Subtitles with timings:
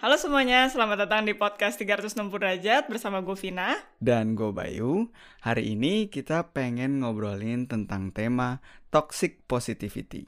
[0.00, 3.76] Halo semuanya, selamat datang di podcast 360 derajat bersama gue Vina.
[4.00, 5.12] Dan gue Bayu.
[5.44, 10.24] Hari ini kita pengen ngobrolin tentang tema toxic positivity.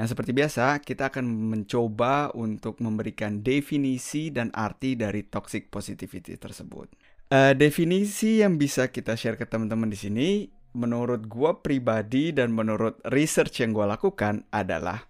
[0.00, 6.88] Nah, seperti biasa, kita akan mencoba untuk memberikan definisi dan arti dari toxic positivity tersebut.
[7.28, 10.28] Uh, definisi yang bisa kita share ke teman-teman di sini,
[10.72, 15.04] menurut gue pribadi dan menurut research yang gue lakukan adalah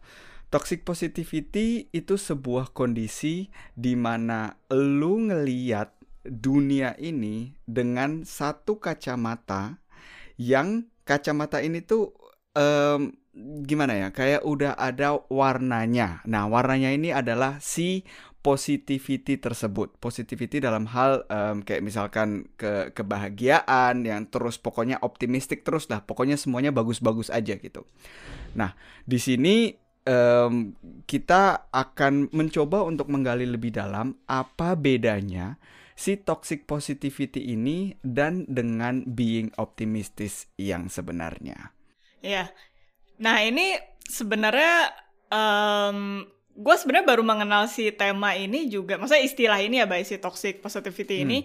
[0.55, 5.91] Toxic positivity itu sebuah kondisi di mana lu ngeliat
[6.22, 9.82] dunia ini dengan satu kacamata
[10.39, 12.14] yang kacamata ini tuh
[12.54, 13.11] um,
[13.67, 16.22] gimana ya kayak udah ada warnanya.
[16.31, 18.07] Nah warnanya ini adalah si
[18.39, 19.98] positivity tersebut.
[19.98, 26.07] Positivity dalam hal um, kayak misalkan ke kebahagiaan yang terus pokoknya optimistik terus lah.
[26.07, 27.82] Pokoknya semuanya bagus-bagus aja gitu.
[28.54, 35.56] Nah di sini um, kita akan mencoba untuk menggali lebih dalam apa bedanya
[35.95, 41.70] si toxic positivity ini dan dengan being optimistis yang sebenarnya.
[42.25, 42.51] Ya,
[43.20, 43.78] nah ini
[44.11, 44.91] sebenarnya
[45.31, 50.19] um, gue sebenarnya baru mengenal si tema ini juga, maksudnya istilah ini ya, baik si
[50.19, 51.25] toxic positivity hmm.
[51.31, 51.39] ini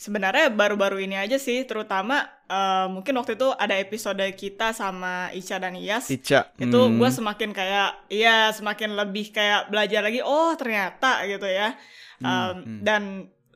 [0.00, 5.60] sebenarnya baru-baru ini aja sih, terutama uh, mungkin waktu itu ada episode kita sama Ica
[5.60, 6.08] dan Iyas.
[6.08, 6.56] Ica.
[6.56, 6.96] Itu hmm.
[6.96, 10.24] gue semakin kayak, iya semakin lebih kayak belajar lagi.
[10.24, 11.76] Oh ternyata gitu ya.
[12.24, 12.56] Um, hmm.
[12.64, 12.80] Hmm.
[12.80, 13.02] Dan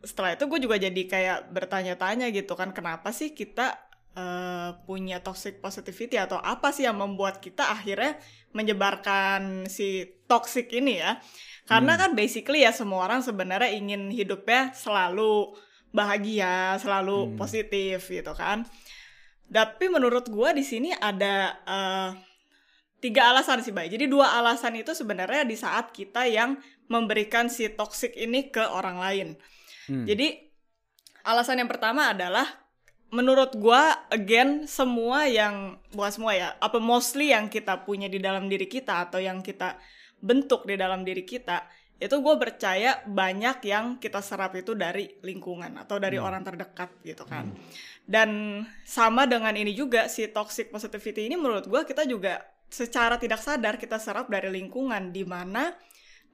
[0.05, 3.81] setelah itu gue juga jadi kayak bertanya-tanya gitu kan, kenapa sih kita
[4.13, 8.21] uh, punya toxic positivity atau apa sih yang membuat kita akhirnya
[8.53, 11.25] menyebarkan si toxic ini ya?
[11.65, 12.01] Karena hmm.
[12.05, 15.57] kan basically ya semua orang sebenarnya ingin hidupnya selalu
[15.95, 17.35] bahagia, selalu hmm.
[17.39, 18.67] positif gitu kan.
[19.47, 22.11] Tapi menurut gue di sini ada uh,
[22.99, 23.87] tiga alasan sih, Bay.
[23.87, 26.59] Jadi dua alasan itu sebenarnya di saat kita yang
[26.91, 29.29] memberikan si toxic ini ke orang lain.
[29.87, 30.03] Hmm.
[30.03, 30.35] Jadi
[31.23, 32.45] alasan yang pertama adalah
[33.15, 38.51] menurut gue again semua yang bukan semua ya, apa mostly yang kita punya di dalam
[38.51, 39.79] diri kita atau yang kita
[40.19, 41.63] bentuk di dalam diri kita
[42.03, 46.27] itu gue percaya banyak yang kita serap itu dari lingkungan atau dari hmm.
[46.27, 47.49] orang terdekat gitu kan.
[47.49, 47.59] Hmm.
[48.05, 48.31] Dan
[48.85, 53.79] sama dengan ini juga si toxic positivity ini menurut gue kita juga secara tidak sadar
[53.79, 55.71] kita serap dari lingkungan di mana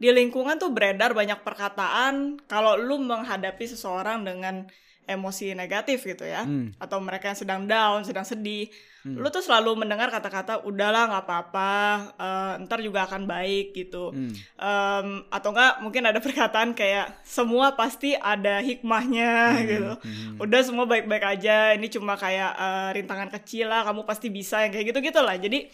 [0.01, 4.65] di lingkungan tuh beredar banyak perkataan kalau lu menghadapi seseorang dengan
[5.11, 6.79] emosi negatif gitu ya hmm.
[6.79, 8.71] atau mereka yang sedang down sedang sedih
[9.03, 9.19] hmm.
[9.19, 11.73] lu tuh selalu mendengar kata-kata udahlah nggak apa-apa
[12.15, 14.33] uh, ntar juga akan baik gitu hmm.
[14.57, 19.65] um, atau enggak mungkin ada perkataan kayak semua pasti ada hikmahnya hmm.
[19.67, 20.35] gitu hmm.
[20.39, 24.71] udah semua baik-baik aja ini cuma kayak uh, rintangan kecil lah kamu pasti bisa yang
[24.71, 25.67] kayak gitu gitulah jadi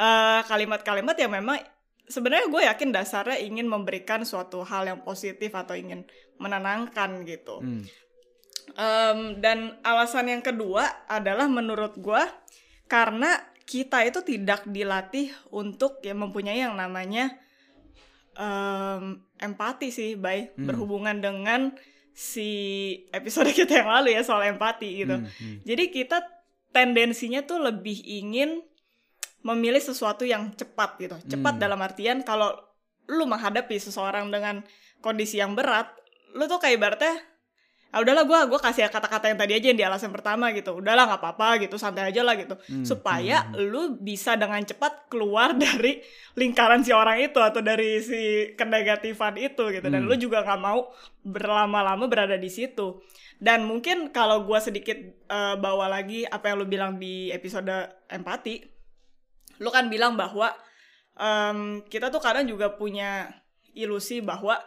[0.00, 1.60] uh, kalimat-kalimat yang memang
[2.08, 6.08] sebenarnya gue yakin dasarnya ingin memberikan suatu hal yang positif atau ingin
[6.40, 7.60] menenangkan gitu.
[7.60, 7.84] Hmm.
[8.76, 12.22] Um, dan alasan yang kedua adalah menurut gue
[12.88, 13.36] karena
[13.68, 17.36] kita itu tidak dilatih untuk ya mempunyai yang namanya
[18.38, 20.64] um, empati sih, baik hmm.
[20.64, 21.76] berhubungan dengan
[22.16, 22.50] si
[23.12, 25.20] episode kita yang lalu ya soal empati gitu.
[25.20, 25.56] Hmm, hmm.
[25.68, 26.24] Jadi kita
[26.72, 28.64] tendensinya tuh lebih ingin
[29.44, 31.16] memilih sesuatu yang cepat gitu.
[31.28, 31.62] Cepat hmm.
[31.62, 32.56] dalam artian kalau
[33.08, 34.64] lu menghadapi seseorang dengan
[35.04, 35.92] kondisi yang berat,
[36.34, 37.14] lu tuh kayak ibaratnya
[37.88, 41.08] ah udahlah gue gue kasih kata-kata yang tadi aja yang di alasan pertama gitu udahlah
[41.08, 43.64] nggak apa-apa gitu santai aja lah gitu hmm, supaya hmm.
[43.64, 46.04] lu bisa dengan cepat keluar dari
[46.36, 50.08] lingkaran si orang itu atau dari si kenegatifan itu gitu dan hmm.
[50.08, 50.92] lu juga nggak mau
[51.24, 53.00] berlama-lama berada di situ
[53.40, 54.98] dan mungkin kalau gue sedikit
[55.32, 57.72] uh, bawa lagi apa yang lu bilang di episode
[58.12, 58.68] empati
[59.64, 60.52] lu kan bilang bahwa
[61.16, 63.32] um, kita tuh kadang juga punya
[63.72, 64.60] ilusi bahwa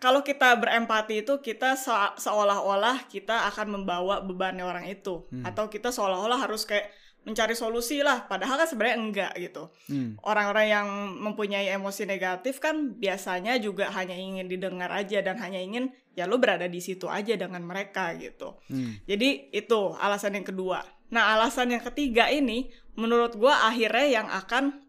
[0.00, 5.44] kalau kita berempati itu kita se seolah-olah kita akan membawa bebannya orang itu hmm.
[5.44, 6.88] atau kita seolah-olah harus kayak
[7.20, 10.24] mencari solusi lah padahal kan sebenarnya enggak gitu hmm.
[10.24, 10.74] orang-orang hmm.
[10.74, 10.88] yang
[11.20, 16.40] mempunyai emosi negatif kan biasanya juga hanya ingin didengar aja dan hanya ingin ya lo
[16.40, 19.04] berada di situ aja dengan mereka gitu hmm.
[19.04, 20.80] jadi itu alasan yang kedua
[21.12, 24.80] nah alasan yang ketiga ini menurut gue akhirnya yang akan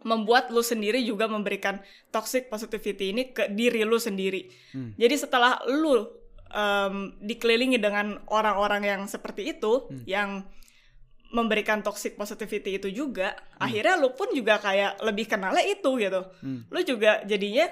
[0.00, 4.48] membuat lu sendiri juga memberikan toxic positivity ini ke diri lu sendiri.
[4.72, 4.96] Hmm.
[4.96, 6.08] Jadi setelah lu
[6.50, 10.04] um, dikelilingi dengan orang-orang yang seperti itu, hmm.
[10.08, 10.44] yang
[11.30, 13.62] memberikan toxic positivity itu juga, hmm.
[13.62, 16.26] akhirnya lu pun juga kayak lebih kenalnya itu gitu.
[16.42, 16.66] Hmm.
[16.72, 17.68] Lu juga jadinya,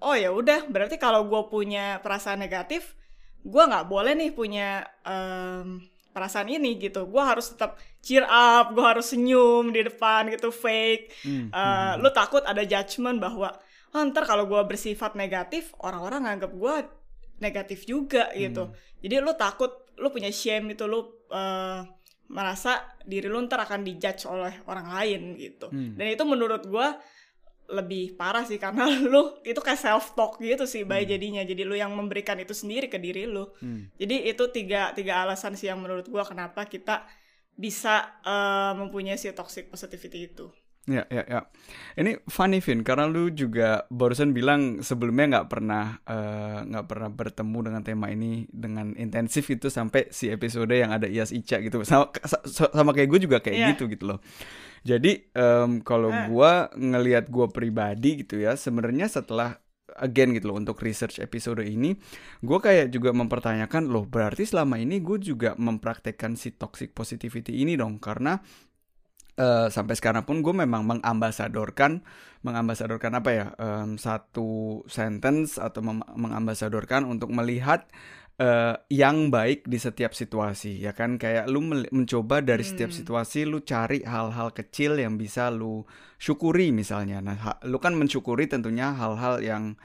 [0.00, 2.96] oh ya udah, berarti kalau gue punya perasaan negatif,
[3.42, 5.82] gue nggak boleh nih punya um,
[6.16, 11.12] perasaan ini gitu gue harus tetap cheer up gue harus senyum di depan gitu fake
[11.28, 11.92] hmm, uh, hmm.
[12.00, 13.52] lu takut ada judgement bahwa
[13.92, 16.74] oh, ntar kalau gue bersifat negatif orang-orang nganggap gue
[17.44, 19.04] negatif juga gitu hmm.
[19.04, 19.68] jadi lu takut
[20.00, 21.84] lu punya shame itu lu uh,
[22.32, 26.00] merasa diri lu ntar akan dijudge oleh orang lain gitu hmm.
[26.00, 26.88] dan itu menurut gue
[27.66, 31.12] lebih parah sih karena lu itu kayak self talk gitu sih bayi hmm.
[31.12, 33.98] jadinya jadi lu yang memberikan itu sendiri ke diri lu hmm.
[33.98, 37.06] jadi itu tiga tiga alasan sih yang menurut gua kenapa kita
[37.56, 40.46] bisa uh, mempunyai si toxic positivity itu
[40.86, 41.40] Ya, ya, ya.
[41.98, 47.10] Ini funny, Vin, karena lu juga barusan bilang sebelumnya nggak pernah eh, nggak uh, pernah
[47.10, 51.82] bertemu dengan tema ini dengan intensif itu sampai si episode yang ada Ias Ica gitu.
[51.82, 52.14] Sama
[52.46, 53.68] sama kayak gue juga kayak yeah.
[53.74, 54.22] gitu gitu loh.
[54.86, 56.30] Jadi um, kalau eh.
[56.30, 59.58] gue ngelihat gue pribadi gitu ya, sebenarnya setelah
[59.98, 61.98] again gitu loh untuk research episode ini,
[62.38, 67.74] gue kayak juga mempertanyakan loh berarti selama ini gue juga mempraktekkan si toxic positivity ini
[67.74, 68.38] dong karena
[69.40, 72.04] uh, sampai sekarang pun gue memang mengambasadorkan
[72.44, 75.82] mengambasadorkan apa ya um, satu sentence atau
[76.14, 77.88] mengambasadorkan untuk melihat
[78.40, 82.70] uh, yang baik di setiap situasi ya kan kayak lu mencoba dari hmm.
[82.72, 85.84] setiap situasi lu cari hal-hal kecil yang bisa lu
[86.16, 87.36] syukuri misalnya nah
[87.66, 89.76] lu kan mensyukuri tentunya hal-hal yang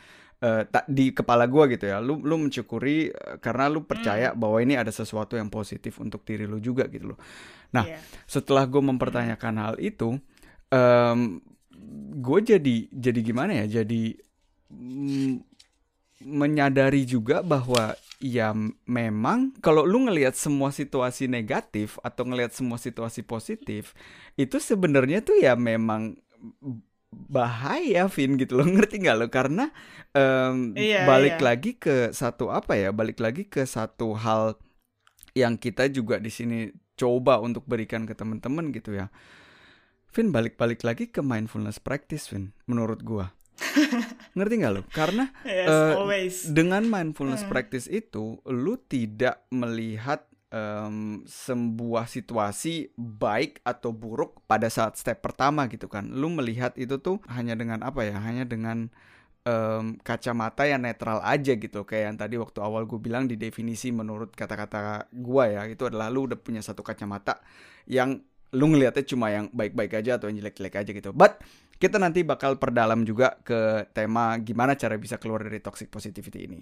[0.44, 4.39] uh, tak di kepala gua gitu ya lu lu mensyukuri uh, karena lu percaya hmm.
[4.39, 7.19] bahwa ini ada sesuatu yang positif untuk diri lu juga gitu loh
[7.71, 8.03] Nah, yeah.
[8.27, 10.19] setelah gue mempertanyakan hal itu,
[10.71, 11.19] um,
[12.19, 13.81] gue jadi jadi gimana ya?
[13.81, 14.19] Jadi
[14.69, 15.33] mm,
[16.27, 18.53] menyadari juga bahwa ya
[18.85, 23.97] memang kalau lu ngelihat semua situasi negatif atau ngelihat semua situasi positif
[24.38, 26.21] itu sebenarnya tuh ya memang
[27.12, 29.73] bahaya Vin gitu loh ngerti nggak lo karena
[30.13, 31.44] um, iya, balik iya.
[31.44, 34.56] lagi ke satu apa ya balik lagi ke satu hal
[35.35, 36.71] yang kita juga di sini
[37.01, 39.09] coba untuk berikan ke teman-teman gitu ya.
[40.12, 43.31] Vin balik-balik lagi ke mindfulness practice Vin menurut gua.
[44.37, 44.81] Ngerti nggak lo?
[44.91, 47.51] Karena yes, uh, dengan mindfulness hmm.
[47.51, 55.65] practice itu lu tidak melihat um, sebuah situasi baik atau buruk pada saat step pertama
[55.71, 56.11] gitu kan.
[56.11, 58.19] Lu melihat itu tuh hanya dengan apa ya?
[58.19, 58.91] Hanya dengan
[59.45, 63.89] um, kacamata yang netral aja gitu kayak yang tadi waktu awal gue bilang di definisi
[63.89, 67.41] menurut kata-kata gue ya itu adalah lu udah punya satu kacamata
[67.89, 68.21] yang
[68.51, 71.39] lu ngelihatnya cuma yang baik-baik aja atau yang jelek-jelek aja gitu but
[71.81, 76.61] kita nanti bakal perdalam juga ke tema gimana cara bisa keluar dari toxic positivity ini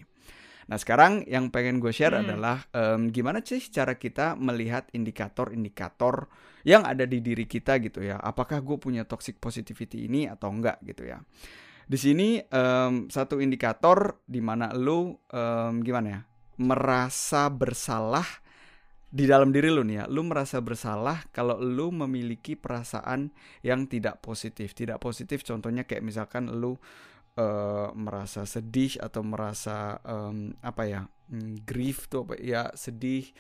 [0.70, 2.24] Nah sekarang yang pengen gue share hmm.
[2.30, 6.30] adalah um, gimana sih cara kita melihat indikator-indikator
[6.62, 8.22] yang ada di diri kita gitu ya.
[8.22, 11.18] Apakah gue punya toxic positivity ini atau enggak gitu ya.
[11.90, 16.22] Di sini um, satu indikator di mana lu um, gimana ya
[16.62, 18.28] merasa bersalah
[19.10, 23.34] di dalam diri lu nih ya, lu merasa bersalah kalau lu memiliki perasaan
[23.66, 24.78] yang tidak positif.
[24.78, 26.78] Tidak positif contohnya kayak misalkan lu
[27.38, 31.02] uh, merasa sedih atau merasa um, apa ya,
[31.34, 33.34] mm, grief tuh apa ya, sedih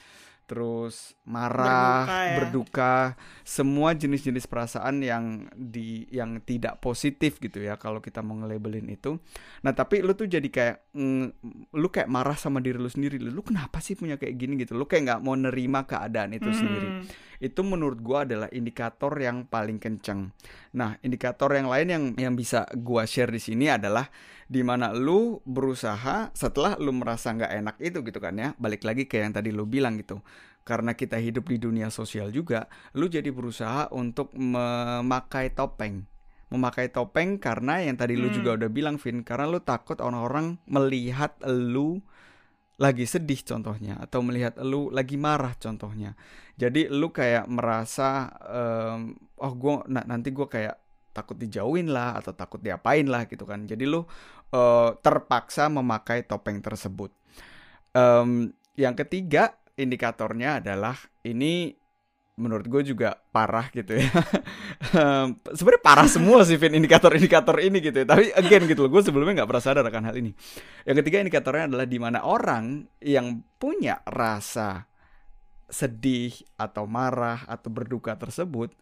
[0.50, 2.36] terus marah, berduka, ya.
[2.42, 2.96] berduka,
[3.46, 9.22] semua jenis-jenis perasaan yang di yang tidak positif gitu ya kalau kita mau nge-labelin itu.
[9.62, 11.25] Nah, tapi lu tuh jadi kayak mm,
[11.78, 13.22] lu kayak marah sama diri lu sendiri.
[13.22, 14.74] Lu kenapa sih punya kayak gini gitu?
[14.74, 16.57] Lu kayak nggak mau nerima keadaan itu hmm.
[16.57, 16.90] sendiri.
[17.38, 20.34] Itu menurut gua adalah indikator yang paling kenceng.
[20.74, 24.10] Nah, indikator yang lain yang yang bisa gua share di sini adalah
[24.50, 28.58] di mana lu berusaha setelah lu merasa nggak enak itu gitu kan ya.
[28.58, 30.25] Balik lagi kayak yang tadi lu bilang gitu.
[30.65, 32.65] Karena kita hidup di dunia sosial juga
[32.98, 36.01] lu jadi berusaha untuk memakai topeng.
[36.50, 38.22] Memakai topeng karena yang tadi hmm.
[38.25, 42.01] lu juga udah bilang Vin karena lu takut orang-orang melihat lu
[42.82, 46.18] lagi sedih contohnya atau melihat lu lagi marah contohnya.
[46.58, 50.75] Jadi lu kayak merasa um, oh gue nanti gue kayak
[51.12, 53.68] takut dijauhin lah atau takut diapain lah gitu kan.
[53.68, 54.08] Jadi lu
[54.53, 57.13] uh, terpaksa memakai topeng tersebut
[57.94, 61.75] um, yang ketiga indikatornya adalah ini
[62.39, 64.08] menurut gue juga parah gitu ya.
[65.51, 68.08] Sebenarnya parah semua sih Vin indikator-indikator ini gitu ya.
[68.08, 70.32] Tapi again gitu loh, gue sebelumnya nggak pernah sadar akan hal ini.
[70.88, 74.88] Yang ketiga indikatornya adalah di mana orang yang punya rasa
[75.68, 78.74] sedih atau marah atau berduka tersebut,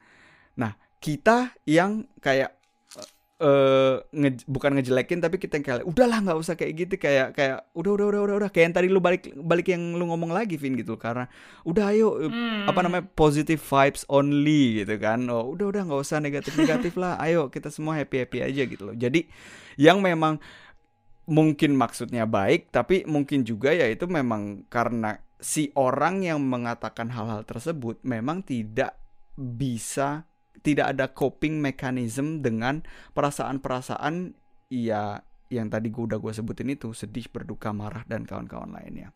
[0.56, 2.57] nah kita yang kayak
[3.42, 7.66] uh, nge, bukan ngejelekin tapi kita yang kayak udahlah nggak usah kayak gitu kayak kayak
[7.78, 8.50] udah udah udah udah udah.
[8.50, 11.30] Kayak yang tadi lu balik balik yang lu ngomong lagi Vin gitu karena
[11.66, 12.70] udah ayo hmm.
[12.70, 15.26] apa namanya positive vibes only gitu kan.
[15.30, 18.84] Oh udah udah nggak usah negatif negatif lah ayo kita semua happy happy aja gitu
[18.90, 18.96] loh.
[18.98, 19.30] Jadi
[19.78, 20.42] yang memang
[21.28, 27.46] mungkin maksudnya baik tapi mungkin juga ya itu memang karena si orang yang mengatakan hal-hal
[27.46, 28.98] tersebut memang tidak
[29.38, 30.26] bisa
[30.68, 32.84] tidak ada coping mechanism dengan
[33.16, 34.36] perasaan-perasaan
[34.68, 39.16] ya yang tadi gue udah gue sebutin itu sedih berduka marah dan kawan-kawan lainnya.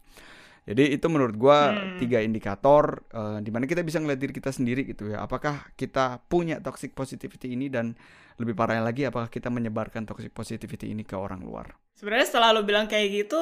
[0.62, 1.98] Jadi itu menurut gue hmm.
[2.00, 5.25] tiga indikator uh, di mana kita bisa ngeliat diri kita sendiri gitu ya.
[5.25, 7.98] Apakah kita punya toxic positivity ini dan
[8.39, 11.75] lebih parahnya lagi apakah kita menyebarkan toxic positivity ini ke orang luar?
[11.98, 13.41] Sebenarnya setelah lo bilang kayak gitu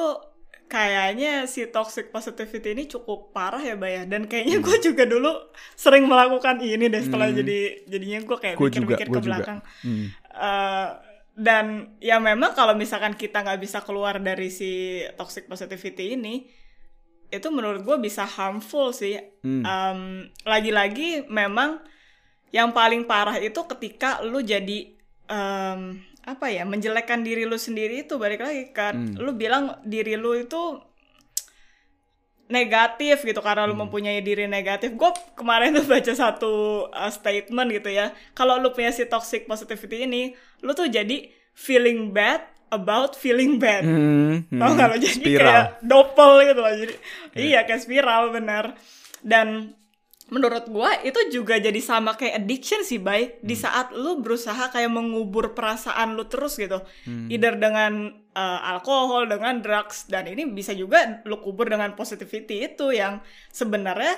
[0.70, 4.02] kayaknya si toxic positivity ini cukup parah ya Bay ya.
[4.06, 4.66] dan kayaknya hmm.
[4.70, 7.38] gue juga dulu sering melakukan ini deh setelah hmm.
[7.42, 7.58] jadi
[7.90, 10.06] jadinya gue kayak mikir-mikir ke belakang hmm.
[10.30, 10.88] uh,
[11.34, 16.46] dan ya memang kalau misalkan kita nggak bisa keluar dari si toxic positivity ini
[17.30, 19.62] itu menurut gue bisa harmful sih hmm.
[19.66, 20.00] um,
[20.46, 21.82] lagi-lagi memang
[22.54, 24.94] yang paling parah itu ketika lu jadi
[25.26, 29.16] um, apa ya menjelekkan diri lu sendiri itu balik lagi kan hmm.
[29.18, 30.78] lu bilang diri lu itu
[32.50, 33.70] negatif gitu karena hmm.
[33.70, 34.98] lu mempunyai diri negatif.
[34.98, 36.52] Gue kemarin tuh baca satu
[36.90, 38.10] uh, statement gitu ya.
[38.34, 40.34] Kalau lu punya si toxic positivity ini,
[40.66, 42.42] lu tuh jadi feeling bad
[42.74, 43.86] about feeling bad.
[43.86, 44.58] Hmm, hmm.
[44.58, 44.96] Tau gak lo?
[44.98, 45.46] Jadi spiral.
[45.46, 46.74] kayak doppel gitu loh.
[46.74, 46.94] Jadi
[47.38, 47.46] yeah.
[47.46, 48.64] iya kayak spiral bener.
[49.22, 49.78] Dan
[50.30, 53.38] menurut gue itu juga jadi sama kayak addiction sih, Bay.
[53.42, 53.62] Di hmm.
[53.62, 56.80] saat lu berusaha kayak mengubur perasaan lu terus gitu.
[57.04, 57.26] Hmm.
[57.30, 60.06] Either dengan uh, alkohol, dengan drugs.
[60.06, 64.16] Dan ini bisa juga lu kubur dengan positivity itu yang sebenarnya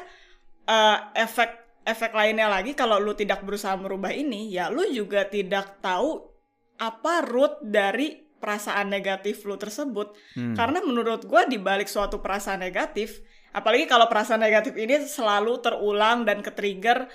[0.68, 5.82] uh, efek efek lainnya lagi kalau lu tidak berusaha merubah ini ya lu juga tidak
[5.82, 6.30] tahu
[6.78, 10.18] apa root dari perasaan negatif lu tersebut.
[10.34, 10.58] Hmm.
[10.58, 13.22] Karena menurut gue di balik suatu perasaan negatif,
[13.52, 17.06] apalagi kalau perasaan negatif ini selalu terulang dan ke-trigger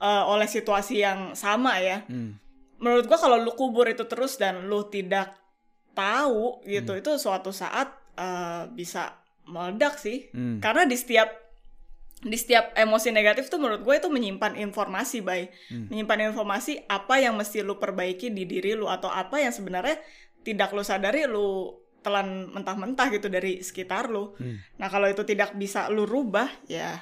[0.00, 2.02] uh, oleh situasi yang sama ya.
[2.08, 2.40] Hmm.
[2.80, 5.36] Menurut gue kalau lu kubur itu terus dan lu tidak
[5.94, 7.00] tahu gitu, hmm.
[7.00, 10.28] itu suatu saat uh, bisa meledak sih.
[10.34, 10.58] Hmm.
[10.58, 11.44] Karena di setiap
[12.24, 15.92] di setiap emosi negatif tuh menurut gue itu menyimpan informasi, bay, hmm.
[15.92, 20.00] menyimpan informasi apa yang mesti lu perbaiki di diri lu atau apa yang sebenarnya
[20.40, 24.36] tidak lu sadari lu telan mentah-mentah gitu dari sekitar lu.
[24.36, 24.60] Hmm.
[24.76, 27.00] Nah kalau itu tidak bisa lu rubah, ya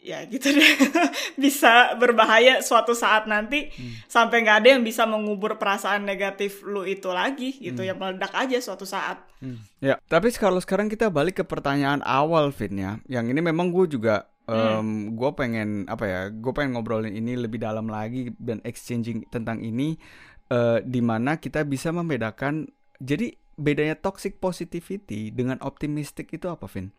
[0.00, 0.72] ya gitu deh
[1.42, 4.08] bisa berbahaya suatu saat nanti hmm.
[4.08, 7.88] sampai nggak ada yang bisa mengubur perasaan negatif lu itu lagi gitu hmm.
[7.88, 9.60] yang meledak aja suatu saat hmm.
[9.84, 13.92] ya tapi kalau sekarang kita balik ke pertanyaan awal Vin ya yang ini memang gue
[13.92, 15.20] juga um, hmm.
[15.20, 20.00] gue pengen apa ya gue pengen ngobrolin ini lebih dalam lagi dan exchanging tentang ini
[20.48, 26.96] uh, di mana kita bisa membedakan jadi bedanya toxic positivity dengan optimistic itu apa Vin?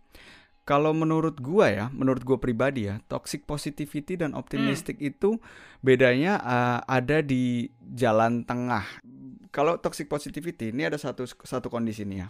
[0.61, 5.09] kalau menurut gua ya, menurut gua pribadi ya, toxic positivity dan optimistic hmm.
[5.09, 5.29] itu
[5.81, 8.85] bedanya uh, ada di jalan tengah.
[9.51, 12.27] Kalau toxic positivity ini ada satu satu kondisi nih ya.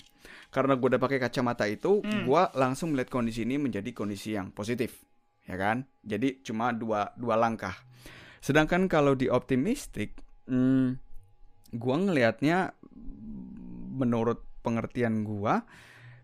[0.49, 2.23] Karena gua udah pakai kacamata itu, hmm.
[2.23, 5.03] gua langsung melihat kondisi ini menjadi kondisi yang positif,
[5.43, 5.83] ya kan?
[6.01, 7.75] Jadi cuma dua dua langkah.
[8.39, 10.15] Sedangkan kalau di optimistic,
[10.47, 10.97] hmm,
[11.75, 12.73] gua ngelihatnya
[13.91, 15.67] menurut pengertian gua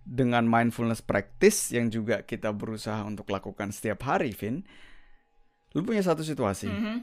[0.08, 4.64] dengan mindfulness practice yang juga kita berusaha untuk lakukan setiap hari, Vin,
[5.76, 6.72] lu punya satu situasi.
[6.72, 6.98] Mm -hmm.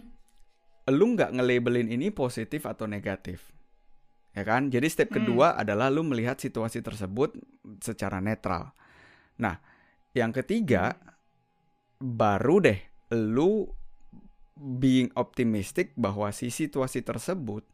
[0.96, 3.52] Lu nggak nge-labelin ini positif atau negatif.
[4.32, 4.72] Ya kan?
[4.72, 5.16] Jadi step mm.
[5.20, 7.36] kedua adalah lu melihat situasi tersebut
[7.84, 8.72] secara netral.
[9.36, 9.60] Nah,
[10.16, 10.96] yang ketiga
[12.00, 12.80] baru deh
[13.12, 13.68] lu
[14.54, 17.66] being optimistic bahwa si situasi tersebut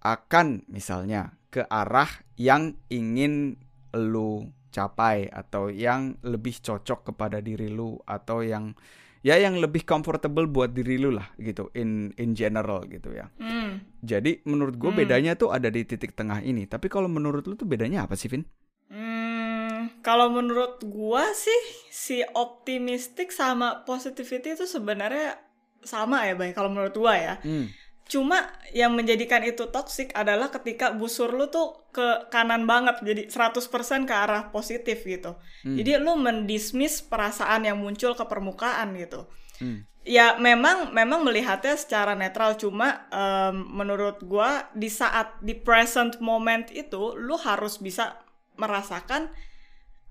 [0.00, 2.08] akan misalnya ke arah
[2.40, 3.58] yang ingin
[3.92, 8.72] lu capai atau yang lebih cocok kepada diri lu atau yang
[9.20, 13.28] ya yang lebih comfortable buat diri lu lah gitu in in general gitu ya.
[13.36, 13.82] Mm.
[14.00, 14.98] Jadi menurut gue mm.
[15.04, 16.64] bedanya tuh ada di titik tengah ini.
[16.64, 18.46] Tapi kalau menurut lu tuh bedanya apa sih, Vin?
[18.88, 25.36] Hmm, kalau menurut gue sih si optimistik sama positivity itu sebenarnya
[25.84, 27.36] sama ya, baik kalau menurut gue ya.
[27.44, 27.79] Mm
[28.10, 33.62] Cuma yang menjadikan itu toksik adalah ketika busur lu tuh ke kanan banget, jadi 100%
[34.02, 35.38] ke arah positif gitu.
[35.62, 35.78] Hmm.
[35.78, 39.30] Jadi lu mendismiss perasaan yang muncul ke permukaan gitu.
[39.62, 39.86] Hmm.
[40.02, 46.66] Ya memang memang melihatnya secara netral cuma um, menurut gua di saat di present moment
[46.74, 48.18] itu lu harus bisa
[48.58, 49.30] merasakan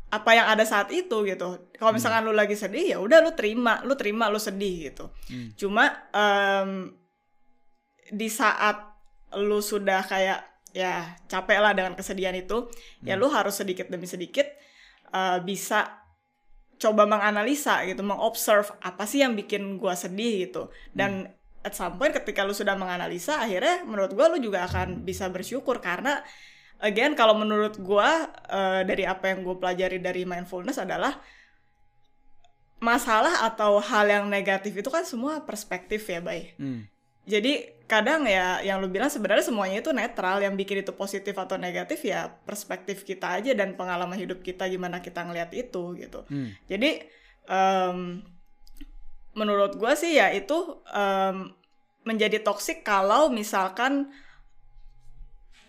[0.10, 1.68] apa yang ada saat itu gitu.
[1.75, 1.98] Kalau hmm.
[2.00, 2.29] misalkan hmm.
[2.32, 5.12] lu lagi sedih ya udah lu terima, lu terima lu sedih gitu.
[5.27, 5.51] Hmm.
[5.60, 6.96] Cuma um,
[8.10, 8.89] di saat
[9.38, 12.70] lu sudah kayak ya capek lah dengan kesedihan itu
[13.01, 13.18] ya hmm.
[13.18, 14.46] ya lu harus sedikit demi sedikit
[15.13, 16.06] uh, bisa
[16.80, 21.66] coba menganalisa gitu mengobserve apa sih yang bikin gua sedih gitu dan hmm.
[21.68, 25.82] at some point ketika lu sudah menganalisa akhirnya menurut gua lu juga akan bisa bersyukur
[25.82, 26.22] karena
[26.80, 31.20] again kalau menurut gua uh, dari apa yang gue pelajari dari mindfulness adalah
[32.80, 36.88] masalah atau hal yang negatif itu kan semua perspektif ya bay hmm.
[37.28, 41.58] jadi kadang ya yang lu bilang sebenarnya semuanya itu netral yang bikin itu positif atau
[41.58, 46.69] negatif ya perspektif kita aja dan pengalaman hidup kita gimana kita ngelihat itu gitu hmm.
[46.69, 47.10] jadi
[47.50, 48.22] um,
[49.34, 50.53] menurut gue sih ya itu
[50.93, 51.50] um,
[52.05, 54.13] menjadi toksik kalau misalkan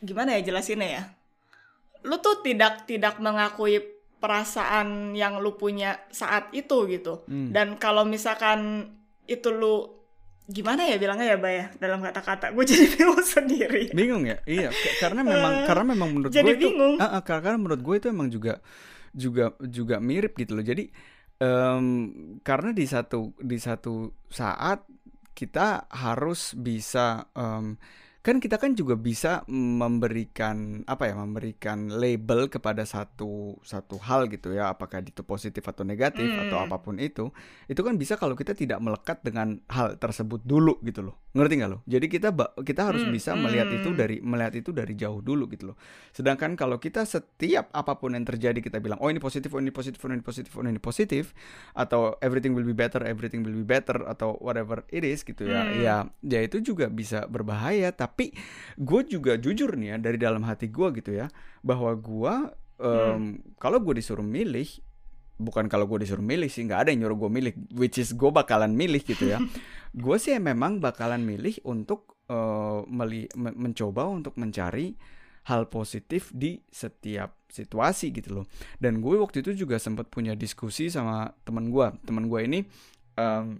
[0.04, 1.02] gimana ya jelasinnya ya
[2.04, 3.80] lu tuh tidak tidak mengakui
[4.20, 7.56] perasaan yang lu punya saat itu gitu hmm.
[7.56, 8.92] dan kalau misalkan
[9.24, 9.99] itu lu
[10.46, 11.66] gimana ya bilangnya ya Bay ya?
[11.76, 12.54] Dalam kata-kata.
[12.54, 13.82] Gue jadi bingung sendiri.
[13.92, 14.38] Bingung ya?
[14.48, 14.70] Iya
[15.02, 18.28] karena memang uh, karena memang menurut gue itu uh, uh, karena menurut gue itu emang
[18.32, 18.62] juga
[19.12, 20.64] juga juga mirip gitu loh.
[20.64, 20.90] Jadi
[21.42, 21.84] um,
[22.40, 24.86] karena di satu di satu saat
[25.34, 27.74] kita harus bisa um,
[28.20, 34.52] kan kita kan juga bisa memberikan apa ya memberikan label kepada satu satu hal gitu
[34.52, 34.72] ya.
[34.72, 36.48] Apakah itu positif atau negatif hmm.
[36.48, 37.32] atau apa pun itu.
[37.64, 41.70] Itu kan bisa kalau kita tidak melekat dengan hal tersebut dulu gitu loh ngerti nggak
[41.70, 42.28] lo jadi kita
[42.62, 43.12] kita harus hmm.
[43.12, 43.98] bisa melihat itu hmm.
[43.98, 45.76] dari melihat itu dari jauh dulu gitu loh
[46.14, 49.74] sedangkan kalau kita setiap apa pun yang terjadi kita bilang oh ini positif oh ini
[49.74, 51.34] positif oh ini positif oh ini positif
[51.74, 55.66] atau everything will be better everything will be better atau whatever it is gitu ya
[55.66, 55.82] hmm.
[55.82, 58.36] ya ya itu juga bisa berbahaya tapi tapi
[58.76, 61.32] gue juga jujur nih ya dari dalam hati gue gitu ya
[61.64, 62.34] bahwa gue
[62.76, 63.56] um, hmm.
[63.56, 64.68] kalau gue disuruh milih
[65.40, 68.28] bukan kalau gue disuruh milih sih nggak ada yang nyuruh gue milih which is gue
[68.28, 69.40] bakalan milih gitu ya
[70.04, 74.94] gue sih memang bakalan milih untuk uh, meli mencoba untuk mencari
[75.48, 80.92] hal positif di setiap situasi gitu loh dan gue waktu itu juga sempat punya diskusi
[80.92, 82.60] sama teman gue teman gue ini
[83.16, 83.58] um,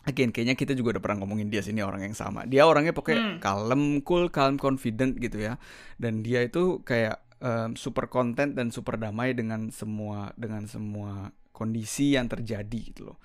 [0.00, 2.48] Again, kayaknya kita juga udah pernah ngomongin dia sini orang yang sama.
[2.48, 3.38] Dia orangnya pokoknya hmm.
[3.44, 5.60] kalem, cool, calm, confident gitu ya.
[6.00, 12.16] Dan dia itu kayak um, super content dan super damai dengan semua dengan semua kondisi
[12.16, 13.18] yang terjadi gitu loh.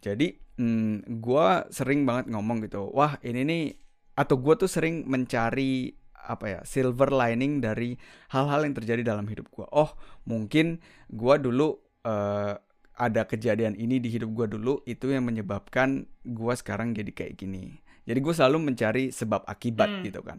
[0.00, 3.64] Jadi, hmm, gue sering banget ngomong gitu, wah ini nih,
[4.16, 8.00] atau gue tuh sering mencari apa ya silver lining dari
[8.32, 9.64] hal-hal yang terjadi dalam hidup gue.
[9.72, 9.92] Oh,
[10.24, 10.80] mungkin
[11.12, 12.56] gue dulu uh,
[12.94, 17.82] ada kejadian ini di hidup gue dulu itu yang menyebabkan gue sekarang jadi kayak gini
[18.06, 20.02] jadi gue selalu mencari sebab akibat hmm.
[20.06, 20.38] gitu kan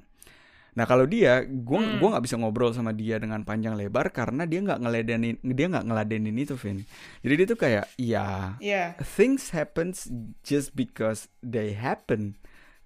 [0.75, 2.03] nah kalau dia gue hmm.
[2.03, 5.87] gua nggak bisa ngobrol sama dia dengan panjang lebar karena dia nggak ngeladenin dia nggak
[5.87, 6.83] ngeladenin itu Vin
[7.23, 10.11] jadi dia tuh kayak ya yeah, things happens
[10.43, 12.35] just because they happen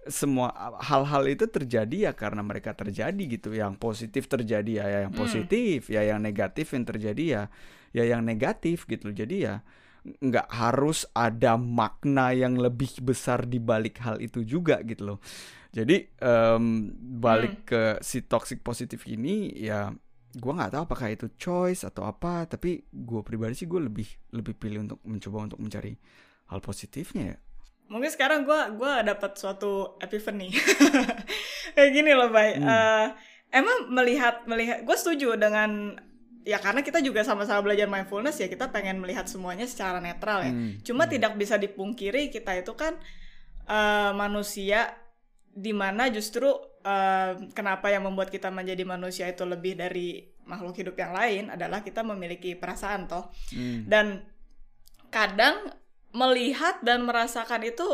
[0.07, 5.13] semua hal-hal itu terjadi ya karena mereka terjadi gitu yang positif terjadi ya, ya yang
[5.13, 5.21] hmm.
[5.21, 5.93] positif hmm.
[5.97, 7.43] ya yang negatif yang terjadi ya
[7.89, 9.55] ya yang negatif gitu jadi ya
[10.03, 15.19] nggak harus ada makna yang lebih besar di balik hal itu juga gitu loh
[15.69, 16.89] jadi um,
[17.21, 17.67] balik hmm.
[17.67, 19.91] ke si toxic positif ini ya
[20.29, 24.53] gue nggak tahu apakah itu choice atau apa tapi gue pribadi sih gue lebih lebih
[24.57, 25.93] pilih untuk mencoba untuk mencari
[26.53, 27.37] hal positifnya ya
[27.89, 30.53] mungkin sekarang gue gue dapat suatu epiphany
[31.75, 32.65] kayak gini loh bay hmm.
[32.65, 33.07] uh,
[33.49, 35.97] emang melihat melihat gue setuju dengan
[36.49, 40.49] ya karena kita juga sama-sama belajar mindfulness ya kita pengen melihat semuanya secara netral ya.
[40.49, 40.81] Hmm.
[40.81, 41.13] Cuma hmm.
[41.13, 42.97] tidak bisa dipungkiri kita itu kan
[43.69, 44.97] uh, manusia
[45.53, 50.97] di mana justru uh, kenapa yang membuat kita menjadi manusia itu lebih dari makhluk hidup
[50.97, 53.29] yang lain adalah kita memiliki perasaan toh.
[53.53, 53.85] Hmm.
[53.85, 54.25] Dan
[55.13, 55.69] kadang
[56.09, 57.85] melihat dan merasakan itu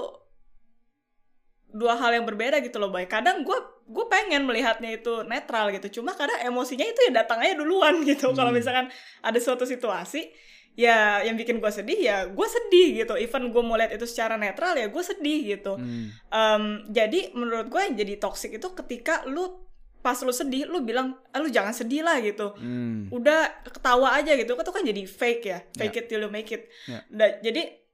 [1.75, 3.11] dua hal yang berbeda gitu loh, baik.
[3.11, 7.53] Kadang gue gue pengen melihatnya itu netral gitu cuma kadang emosinya itu ya datang aja
[7.53, 8.37] duluan gitu hmm.
[8.37, 8.89] kalau misalkan
[9.21, 10.33] ada suatu situasi
[10.75, 14.35] ya yang bikin gue sedih ya gue sedih gitu even gue mau lihat itu secara
[14.35, 16.05] netral ya gue sedih gitu hmm.
[16.33, 19.63] um, jadi menurut gue yang jadi toxic itu ketika lu
[20.03, 23.09] pas lu sedih lu bilang ah, lu jangan sedih lah gitu hmm.
[23.09, 26.01] udah ketawa aja gitu itu kan jadi fake ya fake yeah.
[26.01, 27.01] it till you make it yeah.
[27.09, 27.84] nah, jadi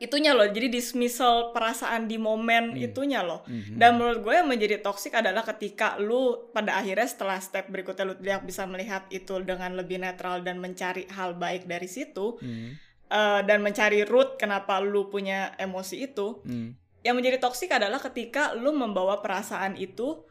[0.00, 2.88] itunya loh jadi dismissal perasaan di momen hmm.
[2.88, 3.76] itunya loh hmm.
[3.76, 8.16] dan menurut gue yang menjadi toksik adalah ketika lu pada akhirnya setelah step berikutnya lu
[8.16, 12.80] tidak bisa melihat itu dengan lebih netral dan mencari hal baik dari situ hmm.
[13.12, 17.04] uh, dan mencari root kenapa lu punya emosi itu hmm.
[17.04, 20.24] yang menjadi toksik adalah ketika lu membawa perasaan itu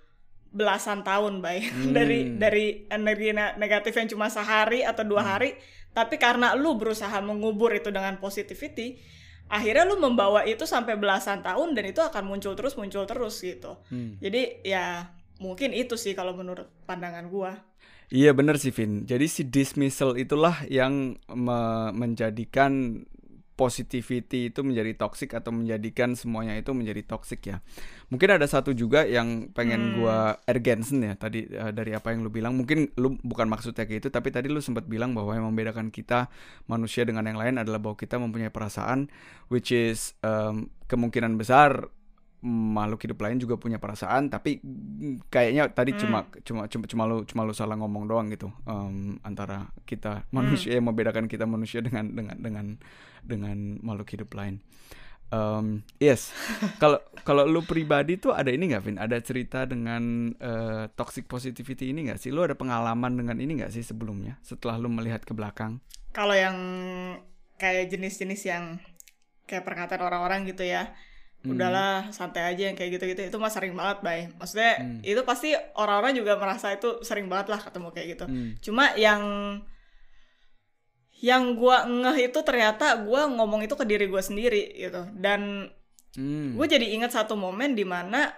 [0.50, 1.94] belasan tahun baik hmm.
[1.94, 5.30] dari dari energi negatif yang cuma sehari atau dua hmm.
[5.30, 5.54] hari
[5.94, 9.19] tapi karena lu berusaha mengubur itu dengan positivity
[9.50, 13.76] akhirnya lu membawa itu sampai belasan tahun dan itu akan muncul terus muncul terus gitu.
[13.90, 14.16] Hmm.
[14.22, 14.86] jadi ya
[15.42, 17.58] mungkin itu sih kalau menurut pandangan gua.
[18.10, 19.06] Iya bener sih Vin.
[19.06, 23.06] Jadi si dismissal itulah yang me menjadikan
[23.60, 27.60] positivity itu menjadi toxic atau menjadikan semuanya itu menjadi toxic ya.
[28.08, 29.95] Mungkin ada satu juga yang pengen hmm.
[30.00, 32.56] gua urgensen ya tadi uh, dari apa yang lu bilang.
[32.56, 36.32] Mungkin lu bukan maksudnya kayak gitu, tapi tadi lu sempat bilang bahwa yang membedakan kita
[36.72, 39.12] manusia dengan yang lain adalah bahwa kita mempunyai perasaan
[39.52, 41.91] which is um, kemungkinan besar
[42.45, 44.63] makhluk hidup lain juga punya perasaan tapi
[45.28, 45.99] kayaknya tadi hmm.
[45.99, 50.32] cuma cuma cuma cuma lu cuma lu salah ngomong doang gitu um, antara kita hmm.
[50.32, 50.78] manusia hmm.
[50.80, 52.65] yang membedakan kita manusia dengan dengan dengan
[53.23, 54.63] dengan makhluk hidup lain
[55.36, 56.32] um, yes
[56.82, 61.91] kalau kalau lu pribadi tuh ada ini nggak Vin ada cerita dengan uh, toxic positivity
[61.91, 65.36] ini nggak sih lu ada pengalaman dengan ini nggak sih sebelumnya setelah lu melihat ke
[65.36, 65.84] belakang
[66.15, 66.56] kalau yang
[67.60, 68.80] kayak jenis-jenis yang
[69.49, 70.93] kayak perkataan orang-orang gitu ya.
[71.47, 75.08] Udahlah santai aja yang kayak gitu-gitu itu mah sering banget bay maksudnya hmm.
[75.08, 78.49] itu pasti orang-orang juga merasa itu sering banget lah ketemu kayak gitu hmm.
[78.60, 79.23] cuma yang
[81.19, 85.71] yang gue ngeh itu ternyata gue ngomong itu ke diri gue sendiri gitu dan
[86.19, 86.60] hmm.
[86.60, 88.36] gue jadi ingat satu momen di mana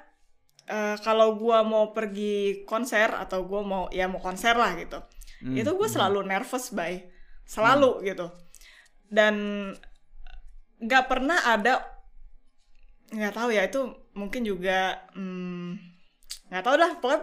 [0.70, 5.02] uh, kalau gue mau pergi konser atau gue mau ya mau konser lah gitu
[5.42, 5.58] hmm.
[5.58, 5.96] itu gue hmm.
[5.98, 7.10] selalu nervous bay
[7.50, 8.04] selalu hmm.
[8.14, 8.28] gitu
[9.10, 9.36] dan
[10.82, 11.91] nggak pernah ada
[13.12, 15.76] nggak tahu ya itu mungkin juga hmm,
[16.48, 17.22] nggak hmm, tahu dah pokoknya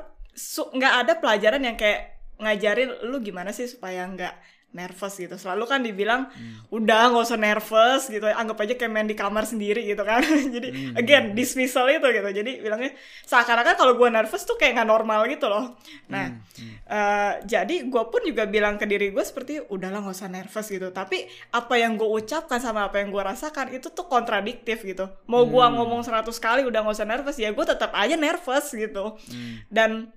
[0.77, 4.35] nggak ada pelajaran yang kayak ngajarin lu gimana sih supaya nggak
[4.69, 6.69] nervous gitu selalu kan dibilang hmm.
[6.69, 10.21] udah nggak usah nervous gitu anggap aja kayak main di kamar sendiri gitu kan
[10.55, 10.95] jadi hmm.
[11.01, 12.93] again dismissal itu gitu jadi bilangnya
[13.25, 15.73] seakan-akan kalau gue nervous tuh kayak nggak normal gitu loh
[16.13, 16.45] nah hmm.
[16.61, 16.77] Hmm.
[16.85, 20.93] Uh, jadi gue pun juga bilang ke diri gue seperti udahlah nggak usah nervous gitu
[20.93, 21.25] tapi
[21.57, 25.51] apa yang gue ucapkan sama apa yang gue rasakan itu tuh kontradiktif gitu mau hmm.
[25.51, 29.65] gue ngomong 100 kali udah nggak usah nervous ya gue tetap aja nervous gitu hmm.
[29.73, 30.13] dan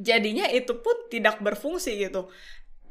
[0.00, 2.26] jadinya itu pun tidak berfungsi gitu